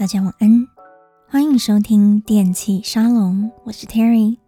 [0.00, 0.66] 大家晚安，
[1.28, 4.38] 欢迎收听电器沙龙，我是 Terry。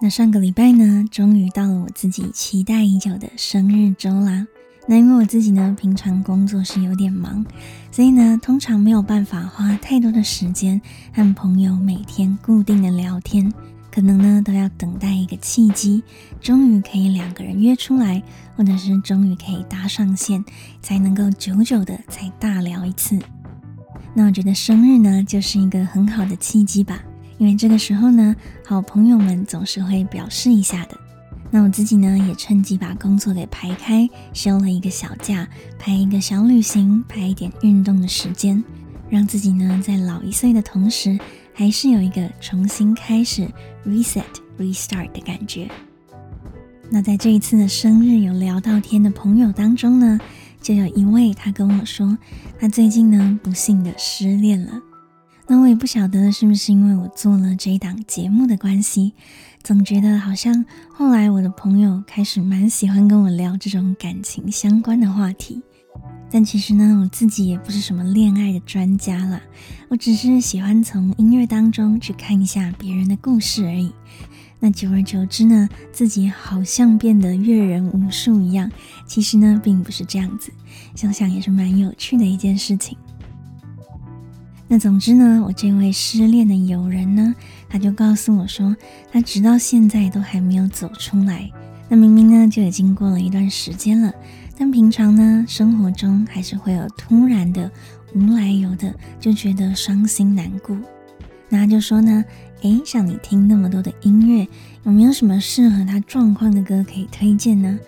[0.00, 4.46] 那上个礼拜呢，终于到了我自己期待已久的生日周啦。
[4.86, 7.44] 那因为我自己呢，平常工作是有点忙，
[7.90, 10.80] 所以呢，通常没有办法花太多的时间
[11.12, 13.52] 和朋友每天固定的聊天，
[13.90, 16.00] 可能呢，都要等待一个契机，
[16.40, 18.22] 终于可以两个人约出来，
[18.54, 20.44] 或者是终于可以搭上线，
[20.80, 23.18] 才能够久久的才大聊一次。
[24.12, 27.02] 那我觉得生日呢，就是一个很好的契机吧，
[27.38, 30.98] 因为这个时候呢，好朋友们总是会表示一下的。
[31.50, 38.62] 那我自己呢，也趁机把工作给排开，休了一个小假，排一个小旅行，排一点运动的时间，
[39.08, 41.18] 让自己呢，在老一岁的同时，
[41.52, 43.48] 还是有一个重新开始、
[43.86, 44.22] reset、
[44.58, 45.68] restart 的感觉。
[46.88, 50.18] 那在这一次的生日有聊到天的朋友当中呢，
[50.60, 52.16] 就有一位，他跟我说，
[52.58, 54.80] 他最近呢，不幸的失恋了。
[55.46, 59.14] 那我也不晓得是不是因为我做了这一档节目的关系，
[59.64, 65.60] 总觉得好像后来我的朋友开始蛮喜欢跟我聊这种感情相关的话题。
[66.32, 69.40] 但其实呢，我自己也不是什么恋爱的专家啦，
[69.88, 73.92] 我只是喜欢从音乐当中去看一下别人的故事而已。
[74.62, 78.70] 那久而久之呢，自己好像变得阅人无数一样。
[79.06, 80.52] 其实呢，并不是这样子，
[80.94, 82.96] 想想也是蛮有趣的一件事情。
[84.68, 87.34] 那总之呢，我这位失恋的友人呢，
[87.68, 88.76] 他就告诉我说，
[89.10, 91.50] 他直到现在都还没有走出来。
[91.88, 94.12] 那明明呢，就已经过了一段时间了，
[94.58, 97.68] 但平常呢，生活中还是会有突然的、
[98.14, 100.76] 无来由的，就觉得伤心难过。
[101.48, 102.24] 那他就说呢，
[102.62, 104.46] 诶，像你听那么多的音乐，
[104.84, 107.78] 有没有什么适合他状况的歌可以推荐呢？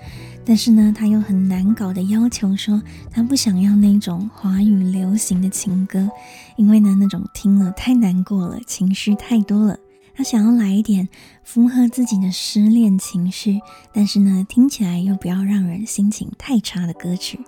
[0.45, 6.11] 但是呢，他又很难搞的要求说，他不想要那种华语流行的情歌，
[6.57, 9.79] 因为呢，那种听了太难过了，情绪太多了。
[10.15, 11.09] 他想要来一点
[11.43, 13.61] 符合自己的失恋情绪，
[13.95, 17.41] 但是呢，听起来又不要让人心情太差的歌曲。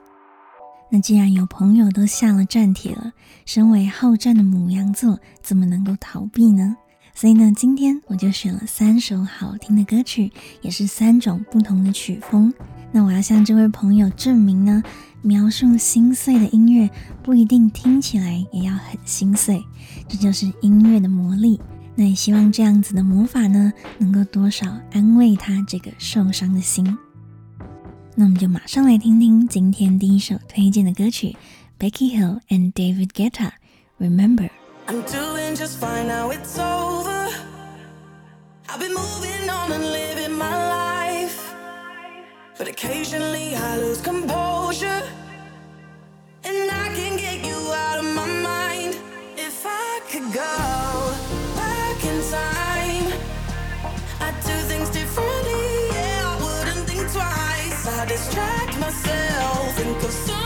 [0.90, 3.12] 那既然有朋友都下了战帖了，
[3.44, 6.76] 身为好战的母羊座，怎么能够逃避呢？
[7.14, 10.32] 所以呢，今天我就选了三首好听的歌曲，
[10.62, 12.52] 也是三种不同的曲风。
[12.90, 14.82] 那我要向这位朋友证明呢，
[15.22, 16.90] 描述心碎的音乐
[17.22, 19.64] 不一定听起来也要很心碎，
[20.08, 21.60] 这就是音乐的魔力。
[21.94, 26.84] 那也希望这样子的魔法呢，能够多少安慰他这个受伤的心。
[28.16, 31.36] 那我们就马上来听听今天第一首推荐的歌曲
[31.78, 33.52] ，Becky Hill and David Guetta
[34.00, 34.50] Remember。
[34.86, 37.28] I'm doing just fine now it's over.
[38.68, 41.54] I've been moving on and living my life.
[42.58, 45.02] But occasionally I lose composure.
[46.44, 48.98] And I can't get you out of my mind.
[49.38, 50.54] If I could go
[51.56, 53.06] back in time,
[54.20, 55.88] I'd do things differently.
[55.92, 57.86] Yeah, I wouldn't think twice.
[57.88, 60.43] I distract myself, think of someone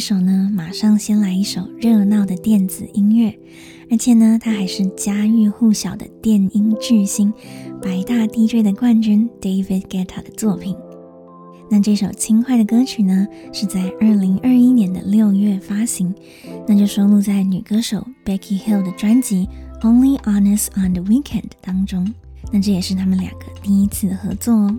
[0.00, 3.38] 首呢，马上先来一首热闹的电子音乐，
[3.90, 7.32] 而且呢，它还是家喻户晓的电音巨星
[7.82, 10.74] 百大 DJ 的冠军 David Guetta 的作品。
[11.70, 16.12] 那这首轻快的歌曲呢，是在二零二一年的六月发行，
[16.66, 19.48] 那就收录在女歌手 Becky Hill 的专辑
[19.80, 22.12] 《Only Honest on the Weekend》当中。
[22.50, 24.76] 那这也是他们两个第一次合作哦。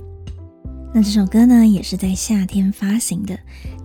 [0.94, 3.40] 那这首歌呢，也是在夏天发行的，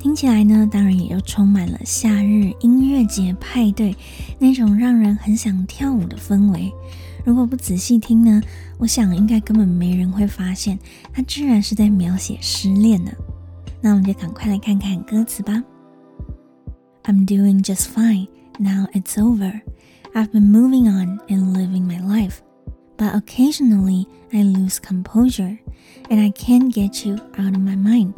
[0.06, 3.92] 听起来呢，当然也就充满了夏日音乐节派对
[4.38, 6.72] 那种让人很想跳舞的氛围。
[7.24, 8.40] 如果不仔细听呢，
[8.78, 10.78] 我想应该根本没人会发现，
[11.12, 13.10] 它居然是在描写失恋呢。
[13.80, 15.60] 那我们就赶快来看看歌词吧。
[17.02, 18.28] I'm doing just fine,
[18.60, 19.60] now it's over.
[20.14, 22.36] I've been moving on and living my life.
[22.96, 25.58] But occasionally I lose composure,
[26.08, 28.14] and I can't get you out of my mind.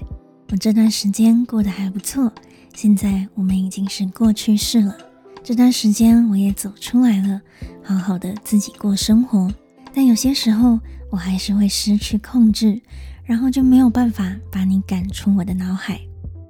[0.50, 2.32] 我这段时间过得还不错，
[2.74, 4.96] 现在我们已经是过去式了。
[5.44, 7.40] 这段时间我也走出来了，
[7.84, 9.52] 好好的自己过生活。
[9.92, 10.80] 但有些时候
[11.10, 12.80] 我还是会失去控制，
[13.24, 16.00] 然后就没有办法把你赶出我的脑海。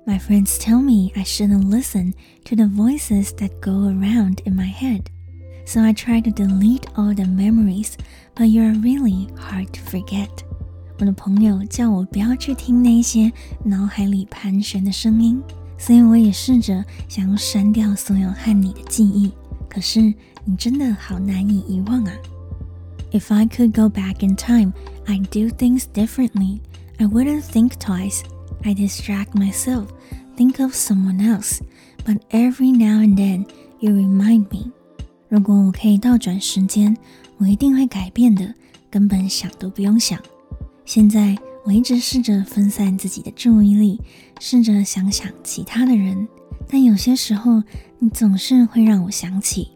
[0.06, 2.12] My friends tell me I shouldn't listen
[2.44, 5.02] to the voices that go around in my head.
[5.66, 7.94] So I try to delete all the memories,
[8.34, 10.30] but you're really hard to forget.
[10.98, 13.32] 我的朋友叫我不要去听那些
[13.64, 15.40] 脑海里盘旋的声音，
[15.78, 19.30] 所以我也试着想要删掉所有和你的记忆。
[19.68, 20.12] 可是
[20.44, 22.12] 你真的好难以遗忘啊
[23.12, 24.72] ！If I could go back in time,
[25.06, 26.60] I'd do things differently.
[26.98, 28.22] I wouldn't think twice.
[28.64, 29.86] I distract myself,
[30.36, 31.60] think of someone else.
[32.04, 33.46] But every now and then,
[33.78, 34.72] you remind me.
[35.28, 36.96] 如果我可以倒转时间，
[37.36, 38.52] 我一定会改变的，
[38.90, 40.18] 根本想都不用想。
[40.88, 44.00] 现在我一直试着分散自己的注意力，
[44.40, 46.26] 试着想想其他的人，
[46.66, 47.62] 但有些时候
[47.98, 49.68] 你总是会让我想起。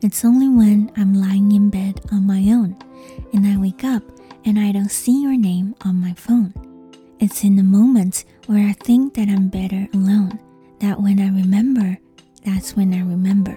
[0.00, 2.72] It's only when I'm lying in bed on my own,
[3.34, 4.02] and I wake up
[4.44, 6.52] and I don't see your name on my phone.
[7.18, 10.38] It's in the moment where I think that I'm better alone,
[10.78, 11.98] that when I remember,
[12.42, 13.56] that's when I remember.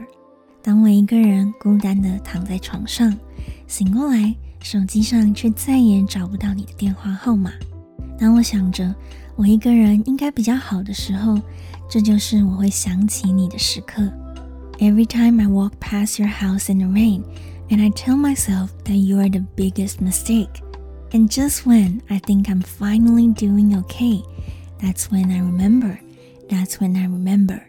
[0.62, 3.18] 当我一个人孤单地躺在床上，
[3.66, 7.51] 醒过来，手机上却再也找不到你的电话号码。
[8.17, 8.95] 当我想着
[9.35, 11.39] 我一个人应该比较好的时候，
[11.88, 14.12] 这就是我会想起你的时刻。
[14.79, 17.21] Every time I walk past your house in the rain,
[17.69, 20.50] and I tell myself that you are the biggest mistake.
[21.12, 24.23] And just when I think I'm finally doing okay,
[24.79, 26.00] that's when I remember.
[26.50, 27.62] That's when I remember.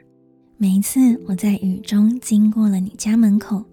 [0.56, 3.66] 每一次我在雨中经过了你家门口，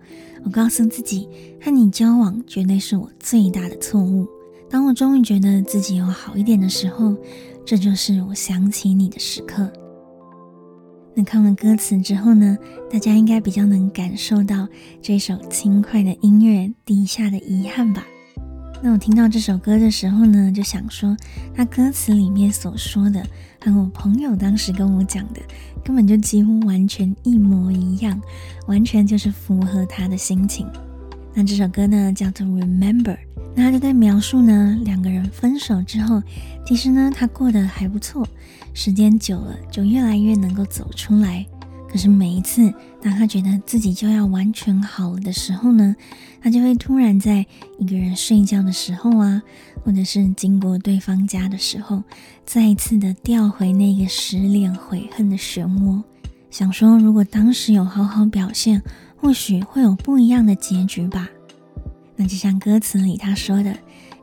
[0.43, 1.27] 我告诉自己，
[1.61, 4.27] 和你交往绝对是我最大的错误。
[4.69, 7.15] 当我终于觉得自己有好一点的时候，
[7.65, 9.71] 这就是我想起你的时刻。
[11.15, 12.57] 那看完歌词之后呢，
[12.91, 14.67] 大家应该比较能感受到
[14.99, 18.03] 这首轻快的音乐底下的遗憾吧。
[18.81, 21.15] 那我听到这首歌的时候呢，就想说，
[21.55, 23.23] 那歌词里面所说的，
[23.61, 25.41] 和我朋友当时跟我讲的，
[25.83, 28.19] 根本就几乎完全一模一样，
[28.67, 30.67] 完全就是符合他的心情。
[31.33, 33.15] 那这首歌呢，叫做《Remember》，
[33.55, 36.21] 那他就在描述呢，两个人分手之后，
[36.65, 38.27] 其实呢，他过得还不错，
[38.73, 41.45] 时间久了就越来越能够走出来。
[41.89, 42.73] 可是每一次，
[43.03, 45.93] 当他觉得自己就要完全好了的时候呢，
[46.41, 47.45] 他就会突然在
[47.77, 49.43] 一个人睡觉的时候啊，
[49.83, 52.01] 或者是经过对方家的时候，
[52.45, 56.01] 再一次的掉回那个失恋悔恨的漩涡，
[56.49, 58.81] 想说如果当时有好好表现，
[59.17, 61.29] 或许会有不一样的结局吧。
[62.15, 63.75] 那就像歌词里他说的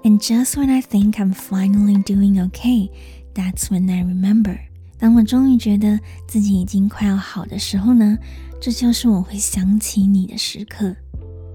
[0.05, 2.89] ，And just when I think I'm finally doing okay,
[3.35, 4.59] that's when I remember.
[5.01, 8.19] 当我终于觉得自己已经快要好的时候呢，
[8.61, 10.95] 这就是我会想起你的时刻。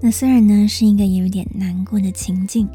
[0.02, 2.68] 那虽然呢是一个有点难过的情境，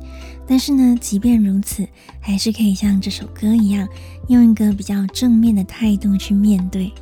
[0.46, 1.86] 但是呢，即便如此，
[2.20, 3.86] 还是可以像这首歌一样，
[4.28, 6.92] 用一个比较正面的态度去面对。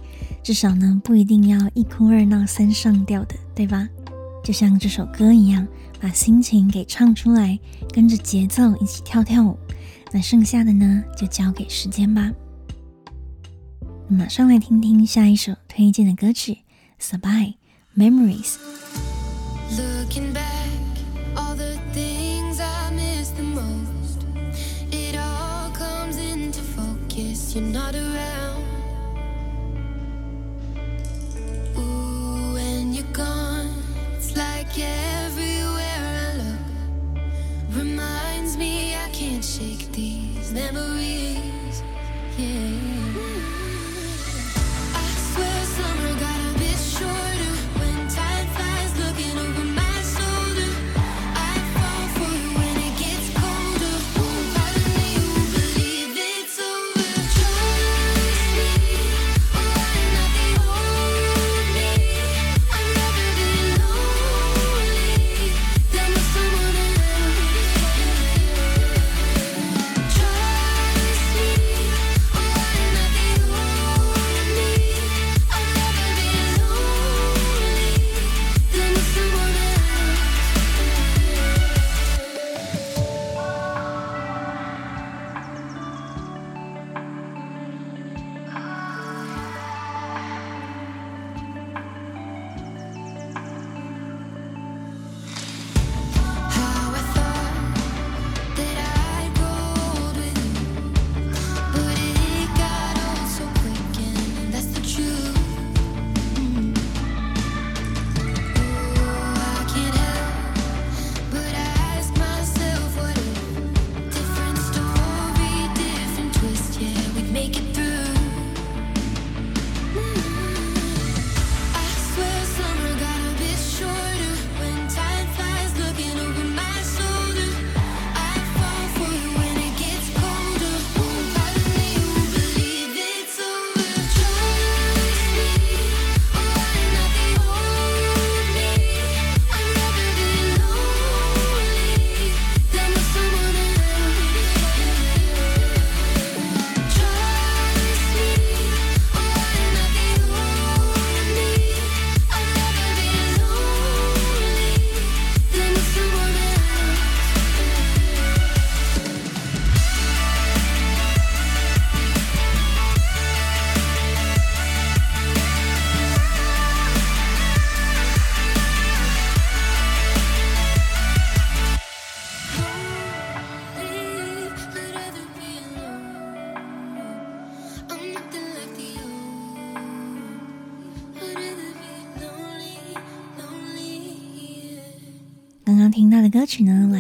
[0.43, 3.87] 至少呢，不一定要一哭二闹三上吊的，对吧？
[4.43, 5.67] 就像这首歌一样，
[6.01, 7.59] 把心情给唱出来，
[7.93, 9.59] 跟着节奏一起跳跳舞。
[10.11, 12.33] 那剩下的呢，就交给时间吧。
[14.11, 16.61] 马上来听听下一首推荐的歌曲
[17.21, 17.57] 《Sabai
[17.95, 18.55] Memories》。
[27.73, 28.08] 刚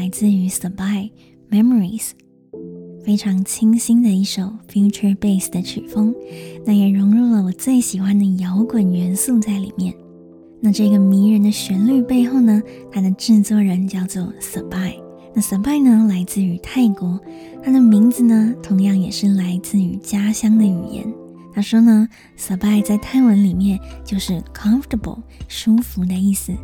[0.09, 1.11] 来自于 Sabai
[1.51, 2.13] Memories，
[3.05, 6.15] 非常清新的一首 Future Bass 的曲风，
[6.65, 9.93] 那也融入了我最喜欢的摇滚元素在里面。
[10.63, 14.95] 那这个迷人的旋律背后呢，它的制作人叫做 Sabai。
[15.35, 17.21] 那 Sabai 呢，来自于泰国，
[17.63, 21.05] 他的名字呢，同样也是来自于家乡的语言。
[21.53, 26.55] 他说呢，Sabai 在泰文里面就是 comfortable 舒服的意思。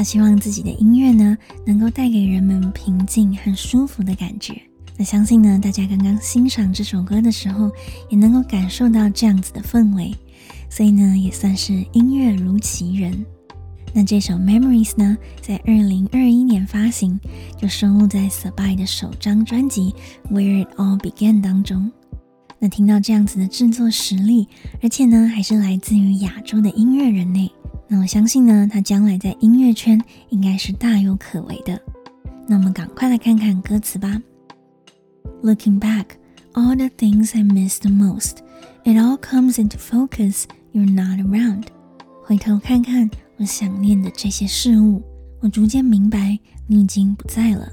[0.00, 4.58] 他希望自己的音乐呢，能够带给人们平静和舒服的感觉。
[4.96, 7.70] 那相信呢，大家刚刚欣赏这首歌的时候，
[8.08, 10.16] 也能够感受到这样子的氛围。
[10.70, 13.26] 所以呢，也算是音乐如其人。
[13.92, 17.20] 那这首《Memories》呢，在二零二一年发行，
[17.58, 19.94] 就收录在 Sabai 的首张专辑
[20.34, 21.92] 《Where It All Began》当中。
[22.58, 24.48] 那听到这样子的制作实力，
[24.82, 27.52] 而且呢，还是来自于亚洲的音乐人呢。
[27.89, 31.79] 那我相信呢，他将来在音乐圈应该是大有可为的。
[32.47, 34.21] 那我们赶快来看看歌词吧。
[35.43, 36.05] Looking back,
[36.53, 38.37] all the things I miss the most,
[38.83, 40.45] it all comes into focus.
[40.73, 41.65] You're not around.
[42.23, 45.03] 回头看看我想念的这些事物，
[45.39, 47.71] 我逐渐明白你已经不在了。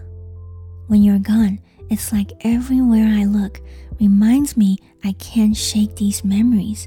[0.88, 3.61] When you're gone, it's like everywhere I look
[3.99, 6.85] reminds me I can't shake these memories.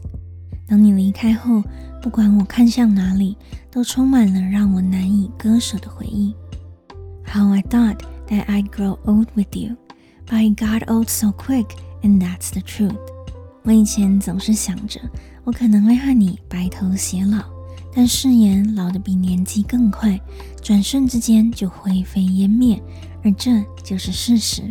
[0.70, 1.64] 当你离开后，
[2.00, 3.36] 不管我看向哪里，
[3.72, 6.32] 都充满了让我难以割舍的回忆。
[7.26, 7.98] How I thought
[8.28, 9.76] that I'd grow old with you,
[10.28, 11.66] but I got old so quick,
[12.02, 12.96] and that's the truth.
[13.64, 15.00] 我以前总是想着，
[15.42, 17.42] 我可能会和你白头偕老，
[17.92, 20.20] 但誓言老得比年纪更快，
[20.62, 22.80] 转瞬之间就灰飞烟灭，
[23.24, 24.62] 而这就是事实。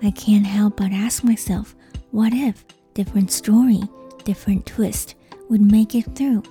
[0.00, 1.66] I can't help but ask myself,
[2.10, 2.54] what if
[2.94, 3.86] different story,
[4.23, 5.11] different twist?
[5.49, 6.43] Would make it through。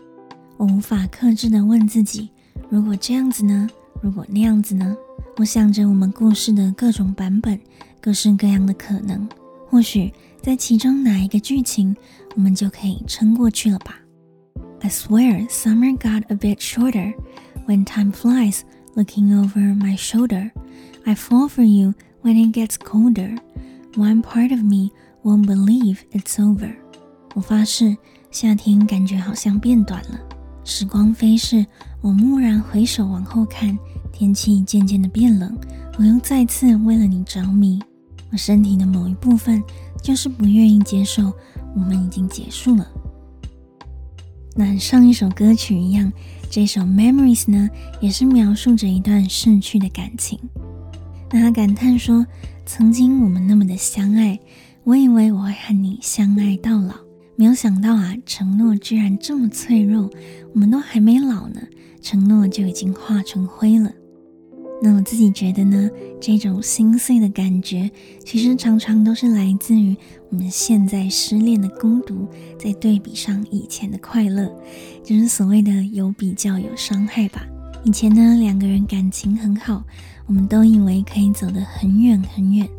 [0.57, 2.31] 我无法克制地问自己：
[2.71, 3.69] 如果这样子呢？
[4.03, 4.97] 如果那样子呢？
[5.37, 7.61] 我想着我们故事的各种版本，
[8.01, 9.29] 各式各样的可能。
[9.69, 11.95] 或许在其中哪一个剧情，
[12.35, 14.01] 我们就可以撑过去了吧。
[14.81, 17.15] I swear summer got a bit shorter
[17.67, 18.61] when time flies.
[18.95, 20.53] Looking over my shoulder,
[21.05, 23.37] I fall for you when it gets colder.
[23.95, 24.91] One part of me
[25.23, 26.75] won't believe it's over.
[27.34, 27.96] 我发誓。
[28.32, 30.18] 夏天感觉好像变短了，
[30.64, 31.66] 时光飞逝，
[32.00, 33.78] 我蓦然回首往后看，
[34.14, 35.54] 天气渐渐的变冷，
[35.98, 37.78] 我又再次为了你着迷。
[38.32, 39.62] 我身体的某一部分
[40.02, 41.34] 就是不愿意接受
[41.76, 42.88] 我们已经结束了。
[44.56, 46.10] 那上一首歌曲一样，
[46.50, 47.70] 这首《Memories》呢，
[48.00, 50.40] 也是描述着一段逝去的感情。
[51.30, 52.26] 那他感叹说
[52.66, 54.40] ：“曾经我们那么的相爱，
[54.86, 56.96] 我以为我会和你相爱到老，
[57.42, 60.08] 没有想到啊，承诺居然这么脆弱。
[60.54, 61.60] 我们都还没老呢，
[62.00, 63.92] 承诺就已经化成灰了。”
[64.80, 67.90] 那我自己觉得呢，这种心碎的感觉，
[68.24, 69.98] 其实常常都是来自于
[70.30, 72.28] 我们现在失恋的孤独，
[72.60, 74.48] 在对比上以前的快乐，
[75.04, 77.44] 就是所谓的有比较有伤害吧。
[77.84, 79.84] 以前呢，两个人感情很好，
[80.28, 82.70] 我们都以为可以走得很远很远，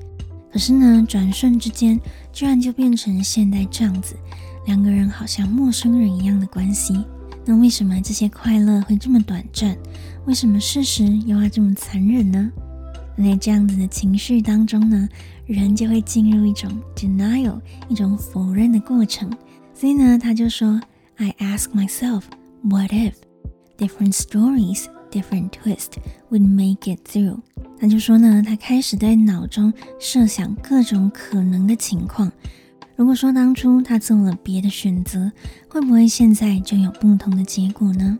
[0.52, 1.99] 可是呢，转瞬之间，
[2.33, 4.14] 居然就变成现在这样子，
[4.66, 7.04] 两个人好像陌生人一样的关系。
[7.45, 9.76] 那为什么这些快乐会这么短暂？
[10.26, 12.50] 为什么事实又要这么残忍呢？
[13.19, 15.09] 在这样子的情绪当中呢，
[15.47, 19.31] 人就会进入一种 denial，一种否认的过程。
[19.75, 20.81] 所以呢，他就说
[21.16, 22.23] ：“I ask myself,
[22.62, 23.12] what if
[23.76, 25.95] different stories, different twist
[26.31, 27.40] would make it through？”
[27.78, 32.31] 他就说呢，他开始在脑中设想各种可能的情况。
[33.02, 35.32] 如果说当初他做了别的选择，
[35.68, 38.16] 会不会现在就有不同的结果呢？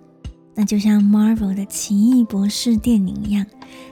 [0.57, 3.47] 那就像 Marvel 的奇异博士电影一样，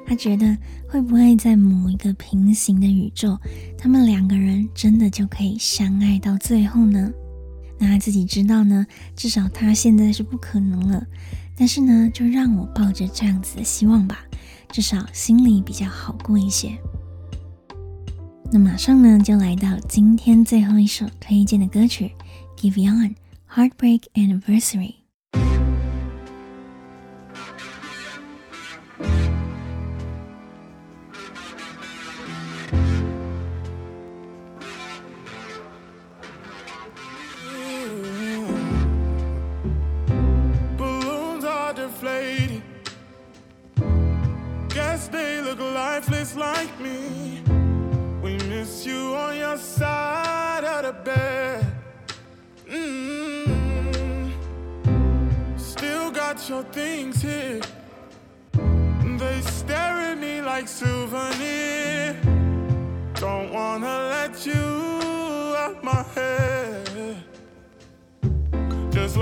[0.04, 3.38] 他觉得会不会在某一个平行的宇宙，
[3.78, 7.08] 他们两个人真的就可以相爱到最后呢？
[7.78, 11.06] 那他自己知道呢，至少他现在是不可能了。
[11.56, 14.24] 但是呢，就让我抱着这样子的希望吧，
[14.72, 16.76] 至少心里比较好过一些。
[18.52, 22.10] 那马上呢，就来到今天最后一首推荐的歌曲
[22.56, 23.14] give yon
[23.48, 24.99] Heartbreak Anniversary。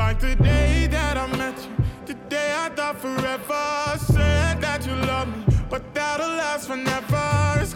[0.08, 3.98] like the day that I met you, the day I thought forever.
[3.98, 7.60] Said that you love me, but that'll last forever.
[7.60, 7.74] It's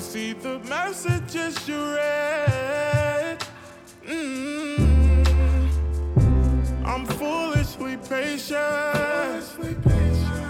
[0.00, 3.44] You'll see the messages you read.
[4.06, 5.26] Mm-hmm.
[6.86, 9.44] I'm foolishly patient.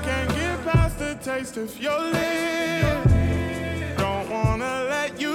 [0.04, 3.12] Can't get past the taste of your lips.
[3.98, 5.34] Don't wanna let you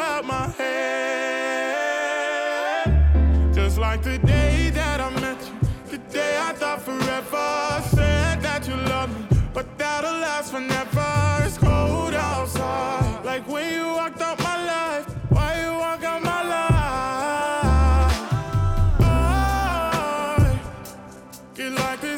[0.00, 0.74] out my head.
[3.54, 4.49] Just like the day.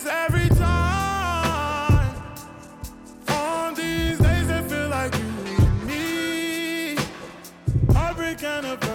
[0.02, 2.16] This every time.
[3.28, 6.96] On these days that feel like you and me.
[7.94, 8.91] Heartbreak anniversary.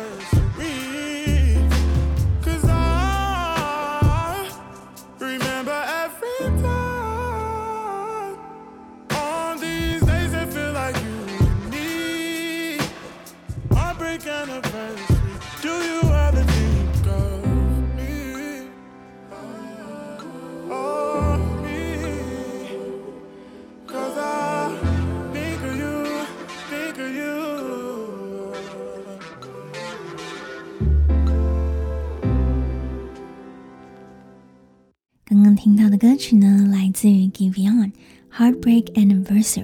[38.68, 39.64] Break Anniversary，》。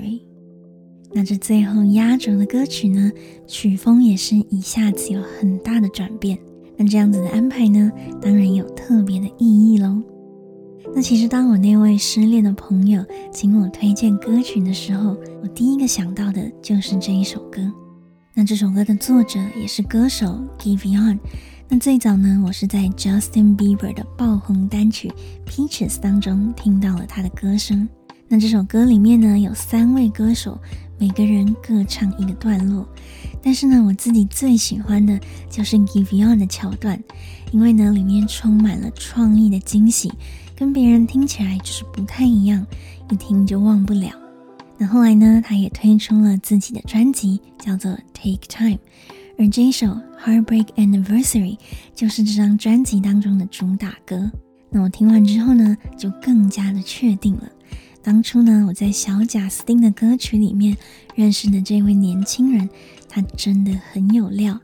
[1.12, 3.12] 那这最后压轴的歌曲呢，
[3.46, 6.40] 曲风也是一下子有很大的转变。
[6.78, 10.02] 那这样子的安排呢，当然有特别的意义喽。
[10.96, 17.62] 那其实当我那位失恋的朋友请我推荐歌曲的时候，我第一个想到的就是这一首歌。
[18.34, 21.20] 那这首歌的作者也是歌手 Giveon。
[21.68, 25.12] 那最早呢，我是在 Justin Bieber 的爆红单曲
[25.46, 27.86] Peaches 当中听到了他的歌声。
[28.34, 30.60] 那这首歌里面呢，有三位歌手，
[30.98, 32.84] 每个人各唱一个段落。
[33.44, 35.20] 但是呢，我自己最喜欢的
[35.52, 37.00] 就是 Giveon 的桥段，
[37.52, 40.12] 因为呢，里面充满了创意的惊喜，
[40.56, 42.66] 跟别人听起来就是不太一样，
[43.12, 44.10] 一听就忘不了。
[44.80, 48.80] 那后来呢，他也推出了自己的专辑，叫做 Take Time，
[49.38, 51.60] 而这一首 Heartbreak Anniversary
[51.94, 54.32] 就是这张专辑当中的主打歌。
[54.72, 57.44] 那我听完之后呢，就更加的确定了。
[58.04, 60.76] 当初呢，我在小贾斯汀的歌曲里面
[61.16, 62.70] 认识的这位年轻人，
[63.08, 64.60] 他真的很有料。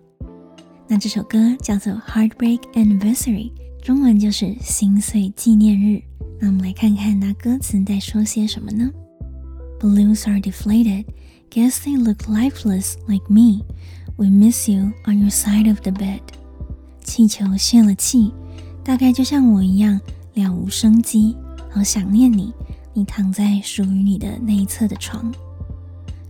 [0.89, 6.01] 那这首歌叫做《Heartbreak Anniversary》，中文就是“心碎纪念日”。
[6.41, 8.91] 那我们来看看那歌词在说些什么呢
[9.79, 11.05] ？Balloons are deflated,
[11.49, 13.63] guess they look lifeless like me.
[14.17, 16.19] We miss you on your side of the bed。
[17.05, 18.33] 气球泄了气，
[18.83, 20.01] 大概就像我一样
[20.33, 21.37] 了无生机，
[21.69, 22.53] 好想念你。
[22.98, 25.32] 你躺在属于你的那一侧的床，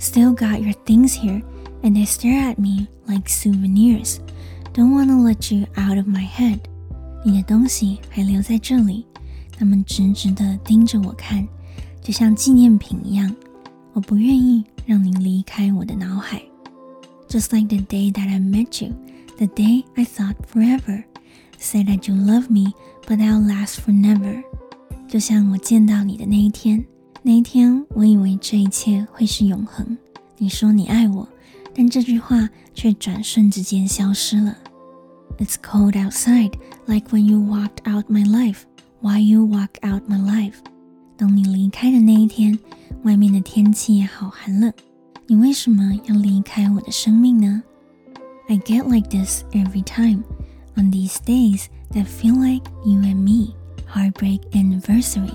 [0.00, 1.42] Still got your things here,
[1.82, 4.18] and they stare at me like souvenirs.
[4.72, 6.60] Don't wanna let you out of my head.
[7.24, 9.06] 你的东西还留在这里，
[9.58, 11.46] 他们直直地盯着我看，
[12.02, 13.34] 就像纪念品一样。
[13.92, 16.42] 我不愿意让你离开我的脑海。
[17.28, 18.92] Just like the day that I met you,
[19.38, 21.04] the day I thought forever,
[21.58, 22.74] said that you love me,
[23.06, 24.42] but I'll last for never.
[25.09, 26.85] 就像我见到你的那一天，
[27.23, 29.97] 那一天我以为这一切会是永恒。
[30.37, 31.27] 你说你爱我，
[31.73, 34.55] 但这句话却转瞬之间消失了。
[35.39, 36.53] It's cold outside,
[36.85, 38.59] like when you walked out my life.
[39.01, 40.57] Why you walk out my life?
[41.17, 42.59] 当你离开的那一天，
[43.01, 44.71] 外面的天气也好寒冷。
[45.25, 47.63] 你为什么要离开我的生命呢
[48.47, 50.23] ？I get like this every time
[50.75, 53.55] on these days that feel like you and me.
[53.92, 55.32] Heartbreak Anniversary，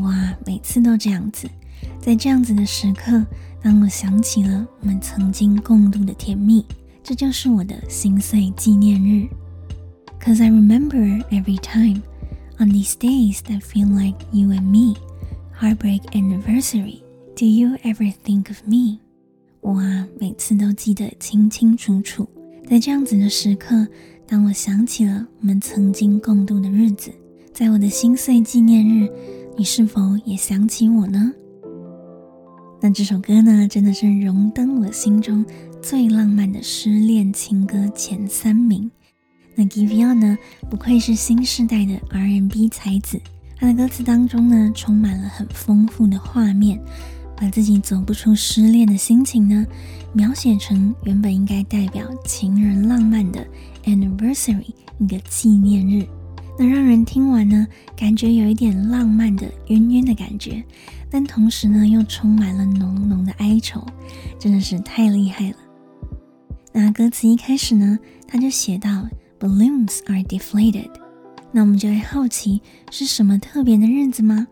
[0.00, 1.48] 哇，每次都这样子，
[2.00, 3.24] 在这样子的时刻，
[3.62, 6.64] 当我想起了我们曾经共度的甜蜜，
[7.02, 9.28] 这就是我的心碎纪念日。
[10.20, 12.02] Cause I remember every time
[12.58, 14.96] on these days that feel like you and me.
[15.60, 17.02] Heartbreak Anniversary.
[17.36, 18.98] Do you ever think of me？
[19.60, 22.28] 哇，每次都记得清清楚楚，
[22.68, 23.86] 在这样子的时刻，
[24.26, 27.12] 当我想起了我们曾经共度的日子。
[27.53, 29.11] 在我的心碎纪念日，
[29.57, 31.31] 你是否也想起我呢？
[32.81, 35.45] 那这首歌呢，真的是荣登我心中
[35.81, 38.89] 最浪漫的失恋情歌前三名。
[39.53, 40.37] 那 Giveon 呢，
[40.69, 43.21] 不愧是新时代的 R&B 才子，
[43.57, 46.81] 他的歌词当中呢，充满了很丰富的画面，
[47.35, 49.67] 把自己走不出失恋的心情呢，
[50.13, 53.45] 描写成原本应该代表情人浪漫的
[53.83, 56.07] Anniversary 一个纪念日。
[56.61, 60.63] 那让人听完呢，感觉有一点浪漫的晕晕的感觉，
[61.09, 63.83] 但同时呢，又充满了浓浓的哀愁，
[64.37, 65.55] 真的是太厉害了。
[66.71, 67.97] 那歌词一开始呢，
[68.27, 70.91] 他就写到 Balloons are deflated，
[71.51, 74.47] 那我们就会好奇是什么特别的日子吗？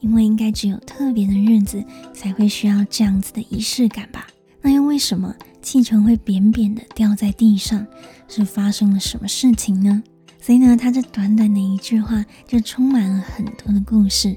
[0.00, 4.26] 因为应该只有特别的日子才会需要这样子的仪式感吧？
[4.60, 7.86] 那又为什么气球会扁扁的掉在地上？
[8.28, 10.02] 是发生了什么事情呢？
[10.44, 14.36] 所以呢，他这短短的一句话就充满了很多的故事。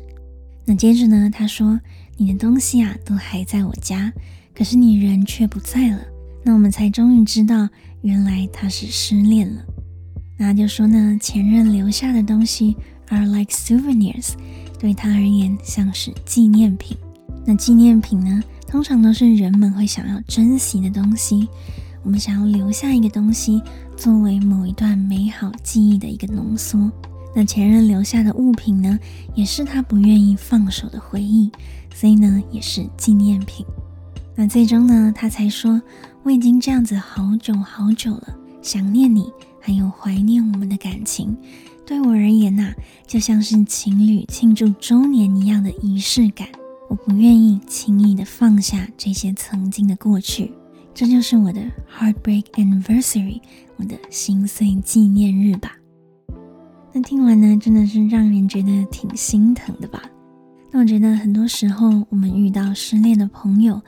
[0.64, 1.78] 那接着呢，他说
[2.16, 4.14] ：“你的东西啊，都还在我家，
[4.56, 6.00] 可是你人却不在了。”
[6.46, 7.68] 那我们才终于知道，
[8.04, 9.62] 原来他是失恋了。
[10.38, 12.78] 那就说呢，前任留下的东西
[13.10, 14.30] are like souvenirs，
[14.80, 16.96] 对他而言像是纪念品。
[17.46, 21.50] 那纪念品呢，通常都是人们会想要珍惜的东西。
[22.04, 23.62] 我们想要留下一个东西，
[23.96, 26.92] 作为某一段美好记忆的一个浓缩。
[27.36, 28.98] 那前任留下的物品呢，
[29.36, 31.52] 也是他不愿意放手的回忆，
[31.94, 33.66] 所以呢，也是纪念品。
[34.36, 35.82] 那最终呢，他才说
[36.24, 41.36] ：“我已经这样子好久好久了，想念你，还有怀念我们的感情。
[41.86, 42.74] 对我而言呐、
[43.06, 46.48] 就像是情侣庆祝周年一样的仪式感。
[46.90, 50.52] 我不愿意轻易的放下这些曾经的过去。”
[50.98, 51.62] 这就是我的
[51.96, 53.40] Heartbreak Anniversary，
[53.76, 55.78] 我的心碎纪念日吧。
[56.92, 60.02] 那听完呢，真的是让人觉得挺心疼的吧？
[60.72, 63.80] 那我觉得很多时候，我们遇到失恋的朋友，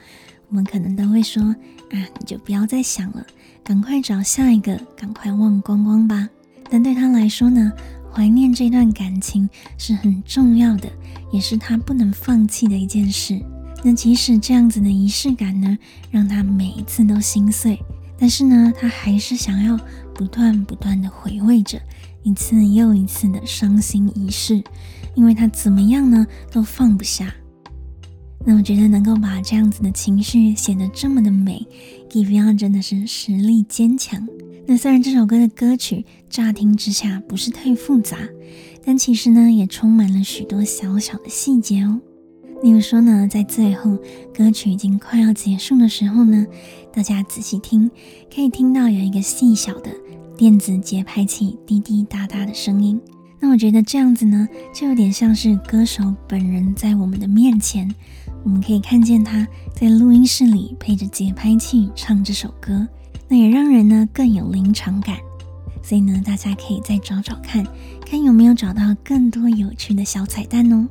[0.49, 1.41] 我们可能都会说
[1.89, 3.25] ：“啊，你就不要再想了，
[3.63, 6.29] 赶快找下一个，赶快忘光光吧。”
[6.69, 7.73] 但对他来说呢，
[8.13, 10.87] 怀念这段感情是很重要的，
[11.31, 13.43] 也是他不能放弃的一件事。
[13.83, 15.77] 那即使这样子的仪式感呢，
[16.11, 17.79] 让他每一次都心碎，
[18.17, 19.79] 但是呢，他还是想要
[20.13, 21.79] 不断不断的回味着。
[22.21, 24.61] 一次又一次的伤心仪式，
[25.15, 27.33] 因为他怎么样呢都放不下。
[28.45, 31.65] 那我觉得能够把这样子的情绪写得这么的美
[32.09, 34.27] ，giveon 真的是实力坚强。
[34.67, 38.17] 那虽然这首歌的歌曲乍听之下不是太复杂，
[38.85, 42.01] 但其实呢也充满了许多小小的细节哦。
[42.61, 43.97] 例如说呢，在最后
[44.33, 46.45] 歌曲已经快要结束的时候呢，
[46.93, 47.89] 大家仔细听，
[48.33, 49.89] 可以听到有一个细小的。
[50.37, 52.97] 电子节拍器滴滴答答的声音，
[53.41, 57.93] 那我觉得这样子呢，就有点像是歌手本人在我们的面前，
[58.45, 62.87] 我们可以看见他在录音室里配着节拍器唱这首歌，
[63.27, 65.17] 那也让人呢更有临场感。
[65.83, 67.65] 所以呢，大家可以再找找看，
[68.05, 70.87] 看有没有找到更多有趣的小彩蛋哦。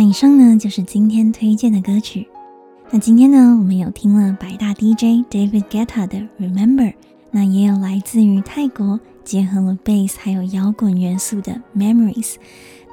[0.00, 2.26] 那以上呢就是今天推荐的歌曲。
[2.90, 6.94] 那今天呢，我们有听了百大 DJ David Guetta 的 Remember，
[7.30, 12.36] 那也有来自于泰国结合了 Bass 还有摇滚元素的 Memories。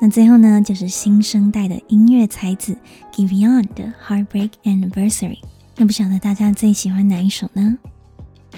[0.01, 2.75] 那最后呢，就是新生代的音乐才子
[3.09, 5.37] g i v i o n 的 Heartbreak Anniversary。
[5.77, 7.77] 那不晓得大家最喜欢哪一首呢？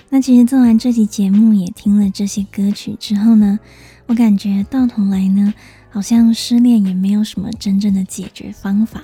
[0.09, 3.59] 那其实做完这期节目，也听了这些歌曲之后呢，
[4.07, 5.53] 我感觉到头来呢。
[5.89, 9.04] 好像失恋也没有什么真正的解决方法，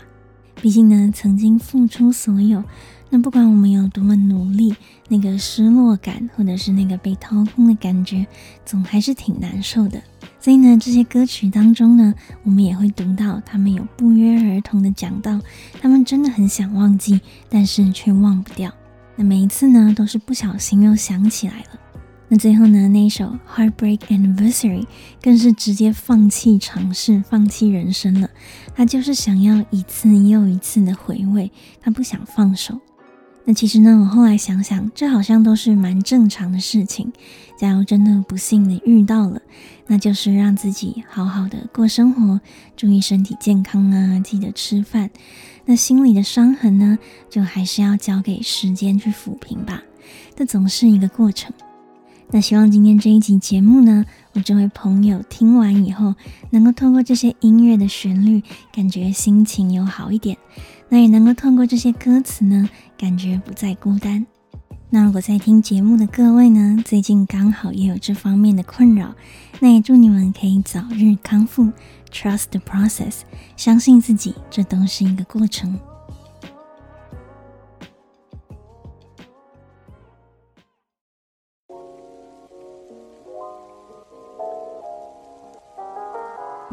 [0.62, 2.64] 毕竟呢，曾经付出所有，
[3.10, 4.76] 那不管我们有多么努力，
[5.10, 8.26] 那个失落感或者是那个被掏空的感觉，
[8.66, 10.02] 总还是挺难受的。
[10.40, 15.42] 所以呢，这些歌曲当中呢，我们也会读到他们有不约而同的讲到，
[15.82, 17.20] 他们真的很想忘记，
[17.50, 18.72] 但是却忘不掉。
[19.16, 21.80] 那每一次呢，都是不小心又想起来了。
[22.28, 24.82] 那最后呢，那一首《Heartbreak Anniversary》
[25.22, 28.30] 更是直接放弃尝试、放弃人生了。
[28.76, 32.80] 他就是想要一次又一次的回味，他不想放手。
[33.48, 37.14] 那其实呢，我后来想想，这好像都是蛮正常的事情。
[37.60, 39.40] 假如真的不幸的遇到了，
[39.86, 42.42] 那就是让自己好好的过生活，
[42.76, 45.12] 注意身体健康啊，记得吃饭。
[45.66, 46.98] 那心里的伤痕呢，
[47.30, 49.84] 就还是要交给时间去抚平吧。
[50.36, 51.54] 这总是一个过程。
[52.36, 56.14] 那希望今天这一集节目呢，我这位朋友听完以后，
[56.50, 58.44] 能够透过这些音乐的旋律，
[58.74, 60.38] 感觉心情有好一点。
[60.90, 64.26] 那也能够透过这些歌词呢，感觉不再孤单。
[64.90, 69.16] 那如果在听节目的各位呢，最近刚好也有这方面的困扰，
[69.62, 71.72] 那也祝你们可以早日康复。
[72.12, 73.22] Trust the process，
[73.56, 75.80] 相信自己，这都是一个过程。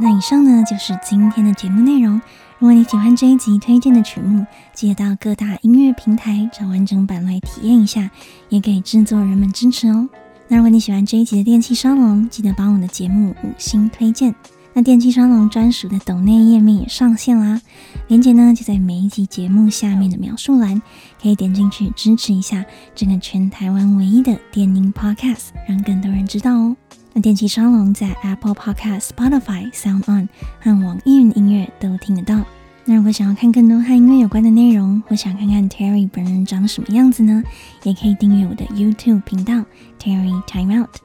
[0.03, 2.21] 那以上呢，就是今天的节目内容。
[2.59, 8.11] 如果你喜欢这一集推荐的曲目，记得到各大音乐平台找完整版来体验一下，
[8.49, 10.09] 也给制作人们支持哦。
[10.49, 14.35] 那如果你喜欢这一集的电气沙龙，记得帮我的节目五星推荐。
[14.75, 17.61] 那电气沙龙专属的抖内页面也上线啦，
[18.09, 20.83] 链接呢就在每一集节目下面的描述栏，
[21.23, 26.77] 可以点进去支持一下这个全台湾唯一的电音 Podcast，让更多人知道哦。
[27.15, 30.29] 那电气沙龙在 Apple Podcast、Spotify、Sound On
[30.61, 32.43] 和网易云音乐都听得到。
[32.85, 37.43] 那如果想要看更多和音乐有关的内容，或想看看 Terry 本人长什么样子呢？
[37.83, 39.65] 也可以订阅我的 YouTube 频道
[40.01, 40.97] Terry Time Out。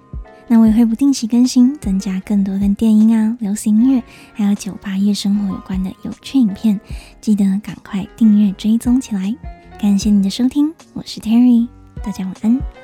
[0.47, 4.01] 那我也会不定期更新，增加更多跟电音啊、流行音乐，
[4.33, 6.79] 还有酒吧夜生活有关的有趣影片。
[7.19, 9.35] 记得赶快订阅追踪起来。
[9.77, 11.67] 感谢你的收听，我是 Terry，
[12.01, 12.76] 大家晚安。